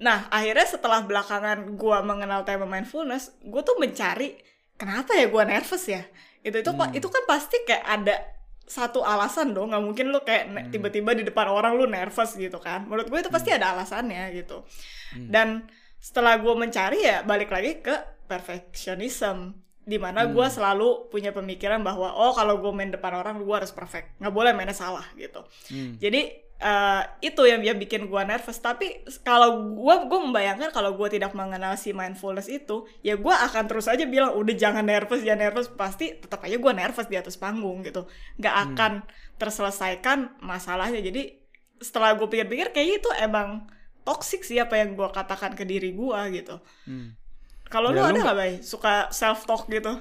[0.03, 4.35] Nah, akhirnya setelah belakangan gue mengenal tema mindfulness, gue tuh mencari
[4.75, 6.03] kenapa ya gue nervous ya.
[6.43, 6.99] Itu itu hmm.
[6.99, 8.15] itu kan pasti kayak ada
[8.67, 10.71] satu alasan dong, nggak mungkin lu kayak hmm.
[10.75, 12.83] tiba-tiba di depan orang lu nervous gitu kan.
[12.83, 13.57] Menurut gue itu pasti hmm.
[13.63, 14.67] ada alasannya gitu.
[15.15, 15.27] Hmm.
[15.31, 15.47] Dan
[16.03, 17.95] setelah gue mencari ya balik lagi ke
[18.27, 20.35] perfectionism di mana hmm.
[20.35, 24.31] gue selalu punya pemikiran bahwa oh kalau gue main depan orang gue harus perfect nggak
[24.31, 25.99] boleh mainnya salah gitu hmm.
[25.99, 31.07] jadi uh, itu yang yang bikin gue nervous tapi kalau gue gue membayangkan kalau gue
[31.11, 35.51] tidak mengenal si mindfulness itu ya gue akan terus aja bilang udah jangan nervous jangan
[35.51, 38.07] nervous pasti tetap aja gue nervous di atas panggung gitu
[38.39, 38.65] nggak hmm.
[38.71, 39.37] akan hmm.
[39.37, 41.35] terselesaikan masalahnya jadi
[41.83, 43.67] setelah gue pikir-pikir kayak itu emang
[44.07, 46.55] toxic sih apa yang gue katakan ke diri gue gitu
[46.87, 47.19] hmm.
[47.67, 49.99] kalau ya, lu ada nggak bay suka self talk gitu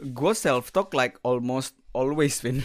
[0.00, 2.62] gue self talk like almost always Vin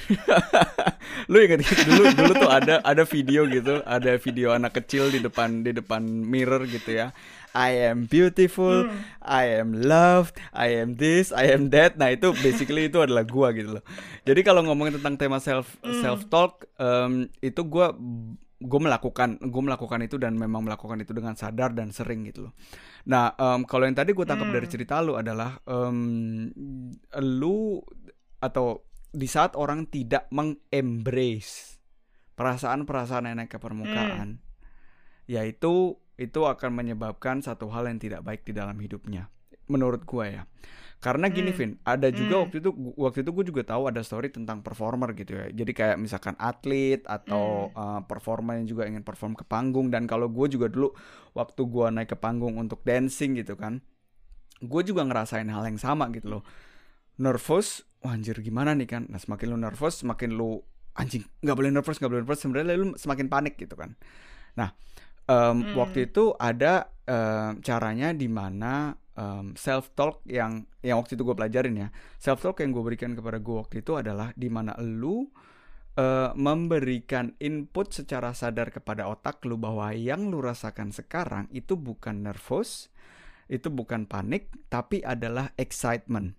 [1.31, 5.19] lu inget gitu dulu dulu tuh ada ada video gitu ada video anak kecil di
[5.19, 7.07] depan di depan mirror gitu ya
[7.55, 8.99] I am beautiful hmm.
[9.23, 13.55] I am loved I am this I am that nah itu basically itu adalah gua
[13.55, 13.83] gitu loh
[14.27, 16.03] jadi kalau ngomongin tentang tema self hmm.
[16.05, 17.95] self talk um, itu gua
[18.55, 22.53] gue melakukan gue melakukan itu dan memang melakukan itu dengan sadar dan sering gitu loh.
[23.11, 24.55] Nah um, kalau yang tadi gue tangkap hmm.
[24.55, 26.47] dari cerita lu adalah um,
[27.19, 27.83] lu
[28.39, 31.79] atau di saat orang tidak mengembrace
[32.35, 34.43] perasaan-perasaan yang naik ke permukaan, hmm.
[35.31, 39.31] yaitu itu akan menyebabkan satu hal yang tidak baik di dalam hidupnya.
[39.71, 40.43] Menurut gue ya.
[41.05, 41.57] Karena gini, hmm.
[41.61, 42.43] Vin, ada juga hmm.
[42.49, 45.53] waktu itu waktu itu gue juga tahu ada story tentang performer gitu ya.
[45.53, 47.77] Jadi kayak misalkan atlet atau hmm.
[47.77, 50.89] uh, performer yang juga ingin perform ke panggung dan kalau gue juga dulu
[51.37, 53.85] waktu gue naik ke panggung untuk dancing gitu kan,
[54.65, 56.43] gue juga ngerasain hal yang sama gitu loh.
[57.21, 60.61] Nervous, wah anjir gimana nih kan nah semakin lu nervous semakin lu
[60.93, 63.97] anjing nggak boleh nervous nggak boleh nervous sebenarnya lu semakin panik gitu kan
[64.53, 64.77] nah
[65.25, 65.73] um, hmm.
[65.73, 71.35] waktu itu ada um, caranya di mana um, self talk yang yang waktu itu gue
[71.35, 71.87] pelajarin ya
[72.21, 75.25] self talk yang gue berikan kepada gue waktu itu adalah di mana lu
[75.97, 82.27] uh, memberikan input secara sadar kepada otak lu bahwa yang lu rasakan sekarang itu bukan
[82.27, 82.93] nervous
[83.51, 86.37] itu bukan panik tapi adalah excitement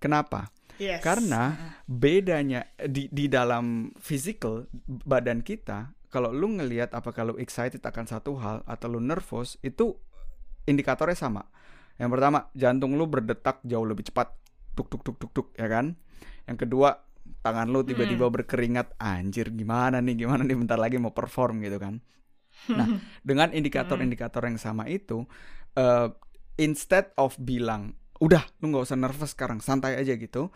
[0.00, 1.00] kenapa Yes.
[1.00, 1.56] Karena
[1.88, 8.36] bedanya di di dalam physical badan kita, kalau lu ngelihat apakah lu excited akan satu
[8.36, 9.96] hal atau lu nervous, itu
[10.68, 11.48] indikatornya sama.
[11.96, 14.32] Yang pertama, jantung lu berdetak jauh lebih cepat.
[14.76, 15.96] Tuk tuk tuk tuk tuk, ya kan?
[16.44, 17.00] Yang kedua,
[17.40, 18.34] tangan lu tiba-tiba hmm.
[18.40, 18.86] berkeringat.
[19.00, 20.26] Anjir, gimana nih?
[20.26, 22.00] Gimana nih bentar lagi mau perform gitu kan?
[22.72, 22.88] Nah,
[23.28, 25.24] dengan indikator-indikator yang sama itu,
[25.80, 26.08] uh,
[26.60, 30.48] instead of bilang udah lu nggak usah nervous sekarang santai aja gitu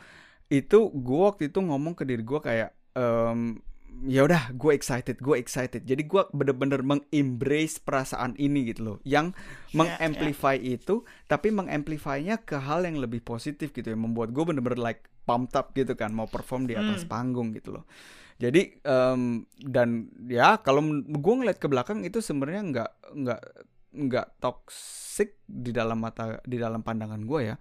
[0.50, 3.60] itu gue waktu itu ngomong ke diri gue kayak um,
[4.06, 9.36] ya udah gue excited gue excited jadi gue bener-bener mengembrace perasaan ini gitu loh yang
[9.70, 10.80] yeah, mengamplify yeah.
[10.80, 15.52] itu tapi mengamplify-nya ke hal yang lebih positif gitu ya membuat gue bener-bener like pumped
[15.52, 17.10] up gitu kan mau perform di atas hmm.
[17.12, 17.84] panggung gitu loh
[18.40, 23.42] jadi um, dan ya kalau gue ngeliat ke belakang itu sebenarnya nggak nggak
[23.90, 27.56] nggak toxic di dalam mata di dalam pandangan gue ya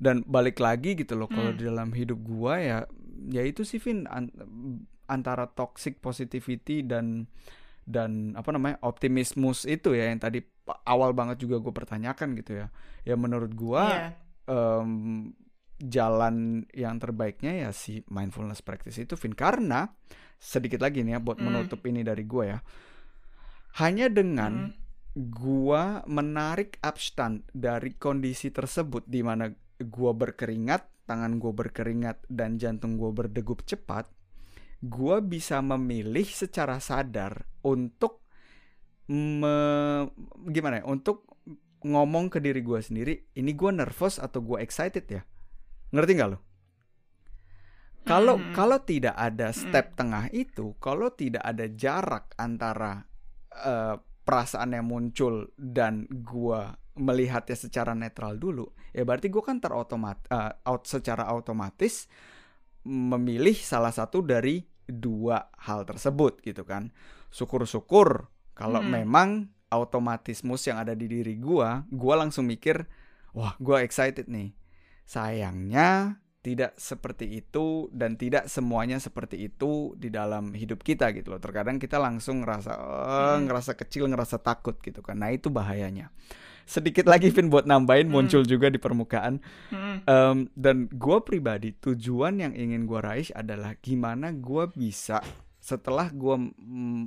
[0.00, 1.58] dan balik lagi gitu loh kalau hmm.
[1.60, 2.78] di dalam hidup gue ya
[3.28, 4.32] ya itu sih Vin an
[5.08, 7.26] antara toxic positivity dan
[7.82, 10.38] dan apa namanya optimismus itu ya yang tadi
[10.86, 12.66] awal banget juga gue pertanyakan gitu ya
[13.02, 14.14] ya menurut gue yeah.
[14.46, 15.30] um,
[15.82, 19.90] jalan yang terbaiknya ya si mindfulness practice itu Vin karena
[20.38, 21.44] sedikit lagi nih ya buat mm.
[21.44, 22.58] menutup ini dari gue ya
[23.82, 24.72] hanya dengan mm.
[25.18, 29.50] gue menarik abstan dari kondisi tersebut di mana
[29.82, 34.06] gue berkeringat tangan gue berkeringat dan jantung gue berdegup cepat
[34.82, 38.26] gue bisa memilih secara sadar untuk
[39.06, 39.54] me,
[40.50, 41.30] gimana ya untuk
[41.86, 45.22] ngomong ke diri gue sendiri ini gue nervous atau gue excited ya
[45.94, 46.38] ngerti nggak lo
[48.02, 48.54] kalau hmm.
[48.54, 49.98] kalau tidak ada step hmm.
[49.98, 53.06] tengah itu kalau tidak ada jarak antara
[53.54, 56.60] uh, perasaan yang muncul dan gue
[56.98, 62.06] melihatnya secara netral dulu ya berarti gue kan terotomat uh, out secara otomatis
[62.86, 66.94] memilih salah satu dari dua hal tersebut gitu kan.
[67.32, 68.90] Syukur-syukur kalau hmm.
[68.92, 69.28] memang
[69.72, 72.84] otomatismus yang ada di diri gua, gua langsung mikir,
[73.32, 74.52] wah, gua excited nih.
[75.08, 81.38] Sayangnya tidak seperti itu dan tidak semuanya seperti itu di dalam hidup kita gitu loh.
[81.38, 85.22] Terkadang kita langsung ngerasa uh, ngerasa kecil, ngerasa takut gitu kan.
[85.22, 86.10] Nah, itu bahayanya
[86.62, 88.14] sedikit lagi Vin buat nambahin hmm.
[88.14, 89.42] muncul juga di permukaan
[89.74, 90.06] hmm.
[90.06, 95.20] um, dan gue pribadi tujuan yang ingin gue raih adalah gimana gue bisa
[95.62, 96.50] setelah gue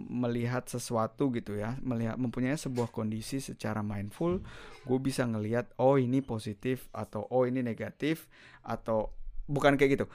[0.07, 4.39] melihat sesuatu gitu ya melihat mempunyai sebuah kondisi secara mindful
[4.87, 8.31] gue bisa ngelihat oh ini positif atau oh ini negatif
[8.63, 9.11] atau
[9.45, 10.05] bukan kayak gitu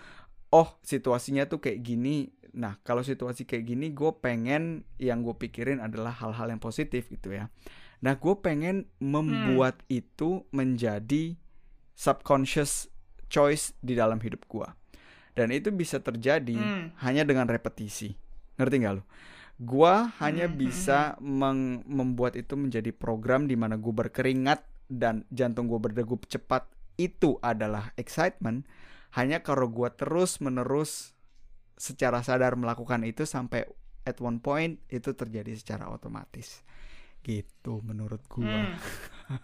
[0.51, 5.79] oh situasinya tuh kayak gini nah kalau situasi kayak gini gue pengen yang gue pikirin
[5.79, 7.47] adalah hal-hal yang positif gitu ya
[8.01, 10.01] Nah, gue pengen membuat hmm.
[10.01, 11.37] itu menjadi
[11.93, 12.89] subconscious
[13.29, 14.69] choice di dalam hidup gue.
[15.37, 17.01] Dan itu bisa terjadi hmm.
[17.05, 18.17] hanya dengan repetisi.
[18.57, 19.05] Ngerti gak lo?
[19.61, 19.93] Gue
[20.25, 20.57] hanya hmm.
[20.57, 26.65] bisa meng membuat itu menjadi program di mana gue berkeringat dan jantung gue berdegup cepat.
[26.97, 28.65] Itu adalah excitement.
[29.17, 31.19] Hanya kalau gue terus menerus
[31.81, 33.65] secara sadar melakukan itu sampai
[34.05, 36.65] at one point itu terjadi secara otomatis
[37.21, 38.77] gitu menurut gua hmm.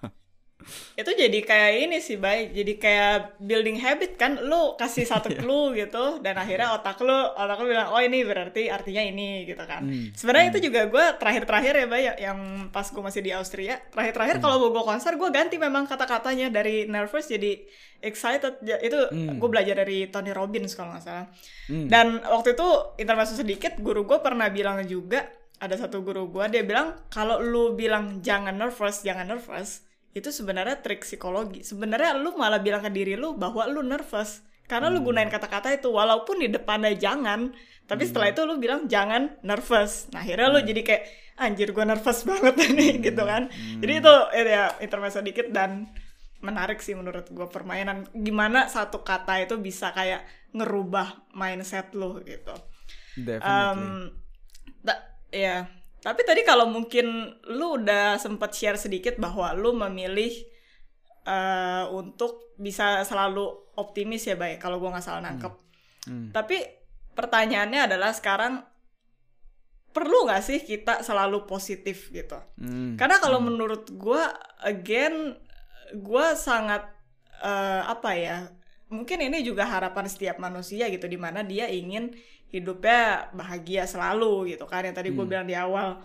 [0.97, 5.39] itu jadi kayak ini sih baik jadi kayak building habit kan lu kasih satu iya.
[5.39, 9.63] clue gitu dan akhirnya otak lu otak lu bilang oh ini berarti artinya ini gitu
[9.63, 10.17] kan hmm.
[10.17, 10.53] sebenarnya hmm.
[10.57, 12.39] itu juga gue terakhir-terakhir ya bay yang
[12.75, 14.43] pas gue masih di Austria terakhir-terakhir hmm.
[14.43, 17.61] kalau gue konser gue ganti memang kata-katanya dari nervous jadi
[18.03, 19.39] excited itu hmm.
[19.39, 21.27] gue belajar dari Tony Robbins kalau nggak salah
[21.71, 21.89] hmm.
[21.89, 22.69] dan waktu itu
[23.01, 27.73] intermezzo sedikit guru gue pernah bilang juga ada satu guru gue dia bilang kalau lu
[27.73, 29.86] bilang jangan nervous jangan nervous
[30.17, 34.89] itu sebenarnya trik psikologi sebenarnya lu malah bilang ke diri lu bahwa lu nervous karena
[34.89, 34.95] hmm.
[34.97, 37.53] lu gunain kata-kata itu walaupun di depannya jangan
[37.87, 38.09] tapi hmm.
[38.11, 40.55] setelah itu lu bilang jangan nervous nah akhirnya hmm.
[40.57, 41.03] lu jadi kayak
[41.37, 43.03] anjir gue nervous banget nih hmm.
[43.05, 43.81] gitu kan hmm.
[43.85, 44.15] jadi itu
[44.49, 45.93] ya intermezzo dikit dan
[46.41, 50.25] menarik sih menurut gue permainan gimana satu kata itu bisa kayak
[50.57, 52.57] ngerubah mindset lu gitu
[53.17, 53.81] Definitely.
[53.81, 54.13] Um,
[55.37, 55.69] Iya.
[56.07, 60.31] Tapi tadi kalau mungkin lu udah sempat share sedikit bahwa lu memilih
[61.27, 63.43] uh, untuk bisa selalu
[63.75, 65.51] optimis ya, baik kalau gua nggak salah nangkep.
[65.51, 65.67] Hmm.
[66.07, 66.29] Hmm.
[66.31, 66.63] Tapi
[67.11, 68.63] pertanyaannya adalah sekarang
[69.91, 72.39] perlu nggak sih kita selalu positif gitu?
[72.63, 72.95] Hmm.
[72.95, 73.47] Karena kalau hmm.
[73.51, 74.31] menurut gua,
[74.63, 75.35] again,
[75.99, 76.87] gua sangat
[77.43, 78.39] uh, apa ya?
[78.95, 82.15] Mungkin ini juga harapan setiap manusia gitu, di mana dia ingin
[82.51, 85.17] hidupnya bahagia selalu gitu kan yang tadi hmm.
[85.19, 85.99] gue bilang di awal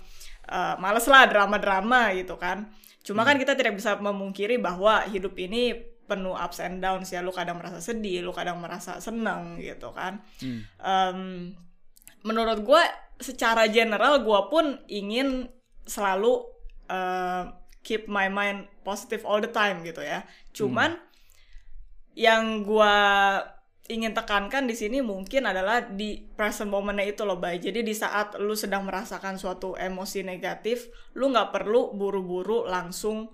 [0.50, 2.66] uh, males lah drama-drama gitu kan
[3.02, 3.42] cuma kan hmm.
[3.42, 5.74] kan kita tidak bisa memungkiri bahwa hidup ini
[6.10, 10.20] penuh ups and downs ya lu kadang merasa sedih lu kadang merasa seneng gitu kan
[10.42, 10.62] hmm.
[10.82, 11.20] um,
[12.26, 12.84] menurut gue
[13.22, 15.48] secara general gue pun ingin
[15.86, 16.42] selalu
[16.90, 17.54] uh,
[17.86, 21.06] keep my mind positive all the time gitu ya cuman hmm.
[22.18, 22.98] yang gue
[23.92, 28.40] ingin tekankan di sini mungkin adalah di present momennya itu loh baik jadi di saat
[28.40, 30.88] lu sedang merasakan suatu emosi negatif
[31.20, 33.28] lu nggak perlu buru-buru langsung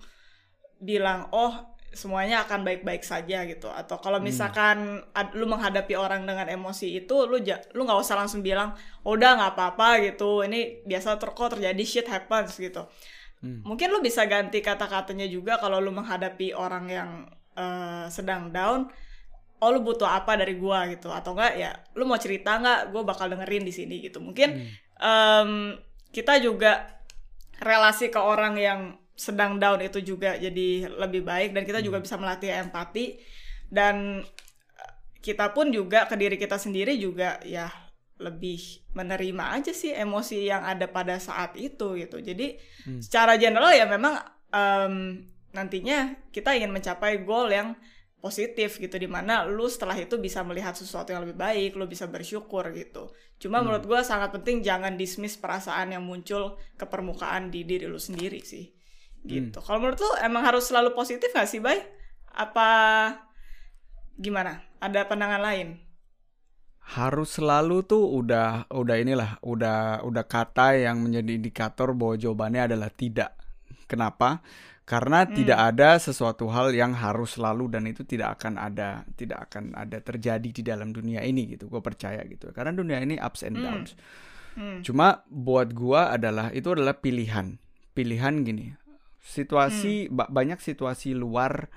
[0.81, 4.27] bilang oh semuanya akan baik-baik saja gitu atau kalau hmm.
[4.27, 5.33] misalkan hmm.
[5.37, 9.39] lu menghadapi orang dengan emosi itu lu ja, lu nggak usah langsung bilang oh, udah
[9.39, 12.85] nggak apa-apa gitu ini biasa ter kok terjadi shit happens gitu
[13.41, 13.63] hmm.
[13.65, 17.09] mungkin lu bisa ganti kata-katanya juga kalau lu menghadapi orang yang
[17.57, 18.91] uh, sedang down
[19.61, 23.01] oh lu butuh apa dari gua gitu atau enggak ya lu mau cerita nggak gue
[23.01, 24.69] bakal dengerin di sini gitu mungkin hmm.
[25.01, 25.51] um,
[26.13, 27.01] kita juga
[27.57, 28.79] relasi ke orang yang
[29.17, 32.05] sedang down itu juga jadi lebih baik dan kita juga hmm.
[32.05, 33.17] bisa melatih empati
[33.73, 34.21] dan
[35.19, 37.67] kita pun juga ke diri kita sendiri juga ya
[38.17, 42.17] lebih menerima aja sih emosi yang ada pada saat itu gitu.
[42.17, 43.01] Jadi hmm.
[43.03, 44.17] secara general ya memang
[44.49, 45.21] um,
[45.53, 47.77] nantinya kita ingin mencapai goal yang
[48.27, 52.11] positif gitu di mana lu setelah itu bisa melihat sesuatu yang lebih baik, lu bisa
[52.11, 53.07] bersyukur gitu.
[53.39, 53.63] Cuma hmm.
[53.63, 58.43] menurut gue sangat penting jangan dismiss perasaan yang muncul ke permukaan di diri lu sendiri
[58.43, 58.67] sih.
[59.23, 59.55] Gitu.
[59.55, 59.63] Hmm.
[59.63, 61.79] Kalau menurut lu emang harus selalu positif gak sih, Bay?
[62.35, 62.67] Apa
[64.19, 64.67] gimana?
[64.83, 65.87] Ada pandangan lain?
[66.87, 72.87] harus selalu tuh udah udah inilah udah udah kata yang menjadi indikator bahwa jawabannya adalah
[72.87, 73.35] tidak.
[73.91, 74.39] Kenapa?
[74.87, 75.35] Karena hmm.
[75.35, 79.99] tidak ada sesuatu hal yang harus selalu dan itu tidak akan ada tidak akan ada
[79.99, 81.67] terjadi di dalam dunia ini gitu.
[81.67, 82.55] Gue percaya gitu.
[82.55, 83.63] Karena dunia ini ups and hmm.
[83.67, 83.91] downs.
[84.55, 84.79] Hmm.
[84.87, 87.59] Cuma buat gue adalah itu adalah pilihan.
[87.91, 88.71] Pilihan gini.
[89.19, 90.31] Situasi hmm.
[90.31, 91.67] banyak situasi luar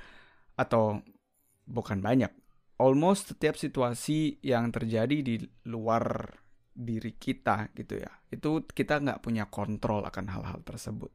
[0.55, 1.03] atau
[1.67, 2.31] bukan banyak
[2.81, 5.37] almost setiap situasi yang terjadi di
[5.69, 6.33] luar
[6.71, 11.13] diri kita gitu ya itu kita nggak punya kontrol akan hal-hal tersebut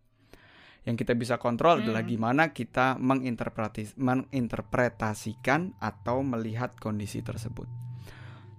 [0.86, 1.89] yang kita bisa kontrol hmm.
[1.89, 7.65] adalah gimana kita menginterpretasikan atau melihat kondisi tersebut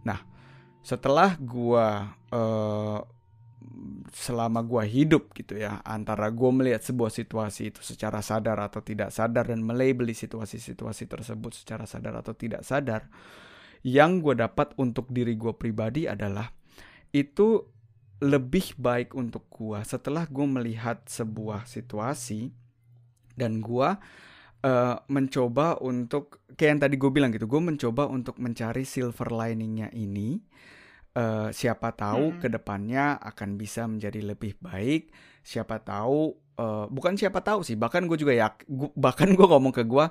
[0.03, 0.19] nah
[0.83, 3.03] setelah gua uh,
[4.15, 9.13] selama gue hidup gitu ya antara gue melihat sebuah situasi itu secara sadar atau tidak
[9.13, 13.11] sadar dan melabeli situasi-situasi tersebut secara sadar atau tidak sadar
[13.85, 16.49] yang gue dapat untuk diri gue pribadi adalah
[17.13, 17.76] itu
[18.25, 22.49] lebih baik untuk gue setelah gue melihat sebuah situasi
[23.37, 23.89] dan gue
[24.65, 29.93] uh, mencoba untuk kayak yang tadi gue bilang gitu gue mencoba untuk mencari silver liningnya
[29.93, 30.41] ini
[31.13, 32.39] uh, siapa tahu hmm.
[32.41, 35.13] ke depannya akan bisa menjadi lebih baik
[35.45, 39.73] siapa tahu uh, bukan siapa tahu sih bahkan gue juga ya gua, bahkan gue ngomong
[39.73, 40.07] ke gue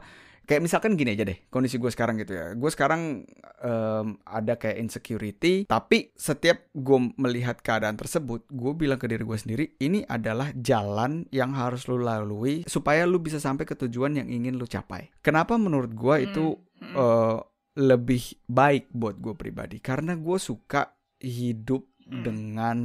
[0.46, 2.54] kayak misalkan gini aja deh kondisi gue sekarang gitu ya.
[2.54, 3.26] Gue sekarang
[3.66, 9.38] um, ada kayak insecurity tapi setiap gue melihat keadaan tersebut gue bilang ke diri gue
[9.42, 14.30] sendiri ini adalah jalan yang harus lu lalui supaya lu bisa sampai ke tujuan yang
[14.30, 15.10] ingin lu capai.
[15.26, 16.46] Kenapa menurut gue itu
[16.94, 17.42] uh,
[17.76, 19.82] lebih baik buat gue pribadi?
[19.82, 22.22] Karena gue suka hidup hmm.
[22.22, 22.78] dengan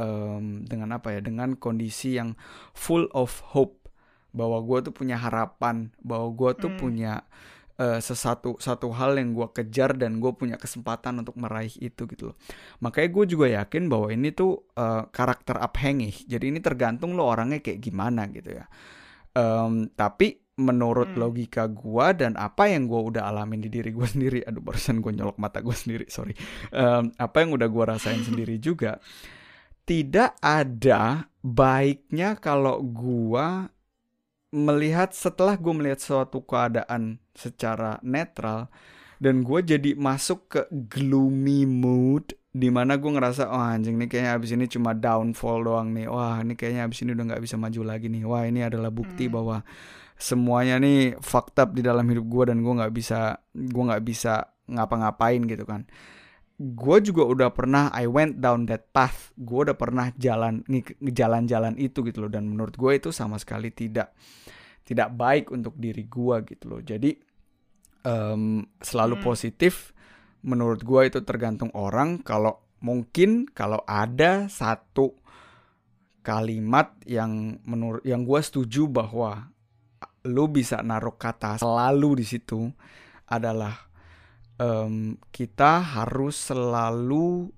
[0.00, 2.32] um, dengan apa ya dengan kondisi yang
[2.72, 3.76] full of hope.
[4.32, 6.80] Bahwa gue tuh punya harapan bahwa gue tuh hmm.
[6.80, 7.26] punya
[7.76, 12.32] uh, sesuatu satu hal yang gue kejar dan gue punya kesempatan untuk meraih itu gitu
[12.32, 12.36] loh.
[12.84, 17.58] Makanya gue juga yakin bahwa ini tuh uh, karakter abhängig jadi ini tergantung lo orangnya
[17.58, 18.64] kayak gimana gitu ya.
[19.34, 21.18] Um, tapi menurut hmm.
[21.18, 25.16] logika gua dan apa yang gua udah alamin di diri gua sendiri aduh barusan gua
[25.16, 26.36] nyolok mata gua sendiri sorry.
[26.70, 29.00] Um, apa yang udah gua rasain sendiri juga
[29.90, 33.74] tidak ada baiknya kalau gua
[34.54, 38.70] melihat setelah gua melihat suatu keadaan secara netral
[39.20, 44.32] dan gue jadi masuk ke gloomy mood di mana gue ngerasa oh anjing nih kayaknya
[44.32, 46.08] abis ini cuma downfall doang nih.
[46.08, 48.24] Wah ini kayaknya abis ini udah nggak bisa maju lagi nih.
[48.24, 49.34] Wah ini adalah bukti hmm.
[49.36, 49.60] bahwa
[50.16, 54.56] semuanya nih fucked up di dalam hidup gue dan gue nggak bisa gue nggak bisa
[54.72, 55.84] ngapa-ngapain gitu kan
[56.60, 59.32] gue juga udah pernah I went down that path.
[59.40, 60.60] Gue udah pernah jalan
[61.00, 62.30] jalan-jalan itu gitu loh.
[62.30, 64.12] Dan menurut gue itu sama sekali tidak
[64.84, 66.80] tidak baik untuk diri gue gitu loh.
[66.84, 67.16] Jadi
[68.04, 69.24] um, selalu hmm.
[69.24, 69.96] positif.
[70.44, 72.20] Menurut gue itu tergantung orang.
[72.20, 75.16] Kalau mungkin kalau ada satu
[76.20, 79.48] kalimat yang menurut yang gue setuju bahwa
[80.28, 82.68] lu bisa naruh kata selalu di situ
[83.24, 83.89] adalah
[84.60, 87.48] um, kita harus selalu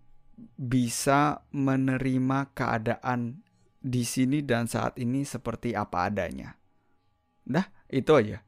[0.54, 3.42] bisa menerima keadaan
[3.82, 6.54] di sini dan saat ini seperti apa adanya.
[7.42, 8.38] Dah, itu aja.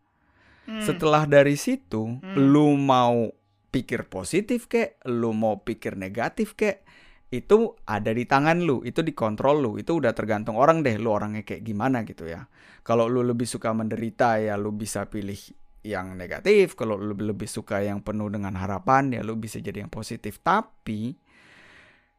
[0.71, 0.81] Hmm.
[0.81, 2.38] Setelah dari situ, hmm.
[2.38, 3.27] lu mau
[3.75, 6.87] pikir positif kek, lu mau pikir negatif kek,
[7.35, 11.43] itu ada di tangan lu, itu dikontrol lu, itu udah tergantung orang deh, lu orangnya
[11.43, 12.47] kayak gimana gitu ya.
[12.87, 15.37] Kalau lu lebih suka menderita ya lu bisa pilih
[15.85, 19.92] yang negatif, kalau lu lebih suka yang penuh dengan harapan ya lu bisa jadi yang
[19.92, 20.40] positif.
[20.40, 21.14] Tapi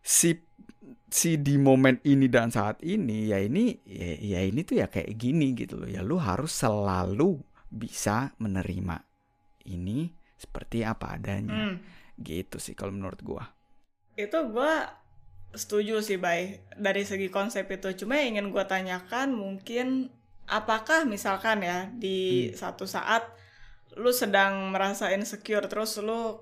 [0.06, 0.37] si
[1.10, 5.17] si di momen ini dan saat ini ya ini ya, ya ini tuh ya kayak
[5.17, 5.90] gini gitu loh.
[5.90, 9.02] Ya lu harus selalu bisa menerima
[9.65, 11.73] ini seperti apa adanya.
[11.73, 11.81] Hmm.
[12.21, 13.50] Gitu sih kalau menurut gua.
[14.13, 15.04] Itu gua
[15.56, 20.12] setuju sih Bay dari segi konsep itu cuma yang ingin gue tanyakan mungkin
[20.46, 22.60] apakah misalkan ya di hmm.
[22.60, 23.25] satu saat
[23.96, 26.39] lu sedang merasa insecure terus lu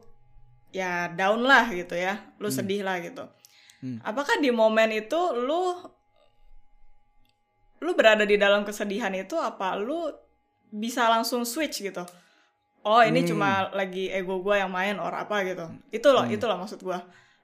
[0.73, 2.57] ya down lah gitu ya lu hmm.
[2.57, 3.29] sedih lah gitu
[3.85, 4.01] hmm.
[4.01, 5.77] apakah di momen itu lu
[7.83, 10.09] lu berada di dalam kesedihan itu apa lu
[10.73, 12.01] bisa langsung switch gitu
[12.83, 13.29] oh ini hmm.
[13.29, 16.35] cuma lagi ego gue yang main or apa gitu itu loh hmm.
[16.35, 16.99] itulah maksud gue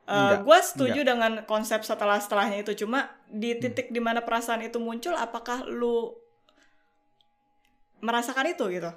[0.10, 1.10] Uh, gue setuju enggak.
[1.14, 3.62] dengan konsep setelah setelahnya itu cuma di hmm.
[3.62, 3.94] titik hmm.
[3.94, 6.18] di mana perasaan itu muncul apakah lu
[8.02, 8.90] merasakan itu gitu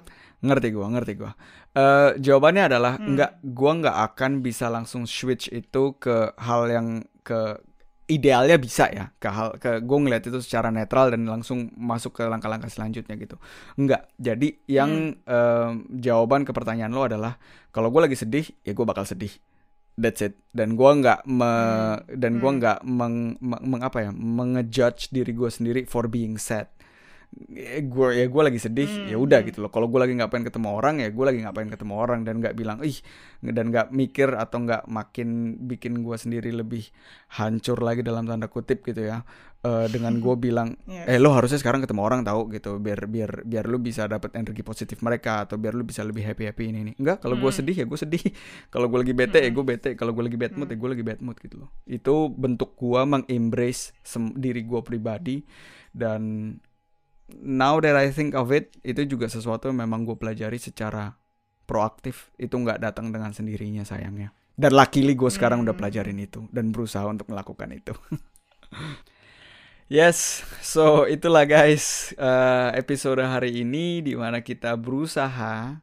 [0.43, 1.31] ngerti gue ngerti gue
[1.79, 3.07] uh, jawabannya adalah hmm.
[3.07, 6.87] enggak gue nggak akan bisa langsung switch itu ke hal yang
[7.23, 7.63] ke
[8.11, 12.23] idealnya bisa ya ke hal ke gue ngeliat itu secara netral dan langsung masuk ke
[12.27, 13.39] langkah-langkah selanjutnya gitu
[13.79, 15.23] enggak jadi yang hmm.
[15.23, 17.39] uh, jawaban ke pertanyaan lo adalah
[17.71, 19.31] kalau gue lagi sedih ya gue bakal sedih
[19.95, 22.19] that's it dan gue nggak me hmm.
[22.19, 22.59] dan gue hmm.
[22.59, 26.67] nggak meng, meng, meng apa ya mengejudge diri gue sendiri for being sad
[27.83, 29.09] gue ya gue lagi sedih hmm.
[29.09, 29.47] ya udah hmm.
[29.49, 32.37] gitu loh kalau gue lagi ngapain ketemu orang ya gue lagi ngapain ketemu orang dan
[32.37, 32.97] nggak bilang ih
[33.41, 36.89] dan nggak mikir atau nggak makin bikin gue sendiri lebih
[37.39, 39.25] hancur lagi dalam tanda kutip gitu ya
[39.65, 41.09] uh, dengan gue bilang yes.
[41.09, 44.61] eh lo harusnya sekarang ketemu orang tahu gitu biar biar biar lo bisa dapat energi
[44.61, 47.43] positif mereka atau biar lo bisa lebih happy happy ini nih enggak kalau hmm.
[47.49, 48.23] gue sedih ya gue sedih
[48.73, 49.49] kalau gue lagi bete ya hmm.
[49.49, 50.77] ya gue bete kalau gue lagi bad mood ya hmm.
[50.77, 53.95] ya gue lagi bad mood gitu loh itu bentuk gue mengembrace
[54.37, 55.41] diri gue pribadi
[55.93, 56.53] dan
[57.41, 61.17] now that I think of it itu juga sesuatu yang memang gue pelajari secara
[61.65, 62.29] proaktif.
[62.37, 64.35] Itu nggak datang dengan sendirinya sayangnya.
[64.53, 65.65] Dan luckily gue sekarang hmm.
[65.69, 67.93] udah pelajarin itu dan berusaha untuk melakukan itu.
[69.91, 75.82] Yes, so itulah guys uh, episode hari ini di mana kita berusaha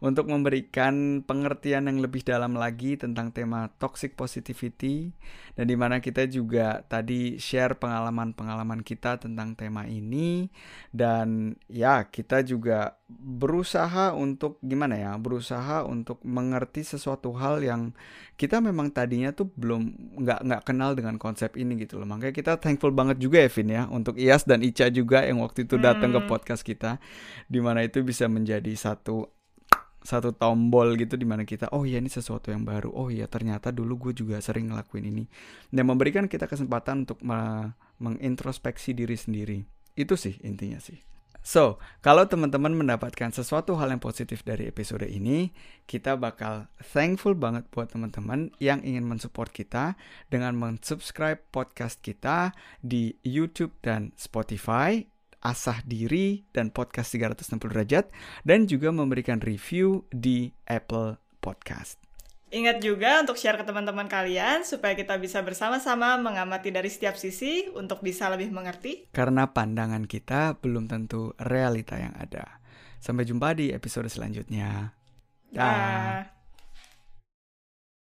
[0.00, 5.12] untuk memberikan pengertian yang lebih dalam lagi tentang tema toxic positivity
[5.54, 10.48] dan di mana kita juga tadi share pengalaman-pengalaman kita tentang tema ini
[10.88, 17.92] dan ya kita juga berusaha untuk gimana ya berusaha untuk mengerti sesuatu hal yang
[18.40, 22.52] kita memang tadinya tuh belum nggak nggak kenal dengan konsep ini gitu loh makanya kita
[22.56, 26.24] thankful banget juga Evin ya untuk Ias dan Ica juga yang waktu itu datang hmm.
[26.24, 26.96] ke podcast kita
[27.50, 29.39] di mana itu bisa menjadi satu
[30.00, 32.90] satu tombol gitu di mana kita oh ya ini sesuatu yang baru.
[32.92, 35.24] Oh ya ternyata dulu gue juga sering ngelakuin ini.
[35.68, 37.20] Dan memberikan kita kesempatan untuk
[38.00, 39.58] mengintrospeksi diri sendiri.
[39.94, 41.10] Itu sih intinya sih.
[41.40, 45.56] So, kalau teman-teman mendapatkan sesuatu hal yang positif dari episode ini,
[45.88, 49.96] kita bakal thankful banget buat teman-teman yang ingin mensupport kita
[50.28, 52.52] dengan mensubscribe podcast kita
[52.84, 55.00] di YouTube dan Spotify
[55.40, 58.12] Asah Diri dan podcast 360 derajat
[58.44, 62.00] dan juga memberikan review di Apple Podcast.
[62.50, 67.70] Ingat juga untuk share ke teman-teman kalian supaya kita bisa bersama-sama mengamati dari setiap sisi
[67.78, 69.06] untuk bisa lebih mengerti.
[69.14, 72.58] Karena pandangan kita belum tentu realita yang ada.
[72.98, 74.92] Sampai jumpa di episode selanjutnya.
[75.54, 76.39] Dah.